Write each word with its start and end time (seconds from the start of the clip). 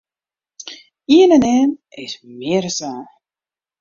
Ien 1.15 1.31
en 1.37 1.45
ien 1.57 1.69
is 2.03 2.13
mear 2.39 2.65
as 2.69 2.77
twa. 2.79 2.93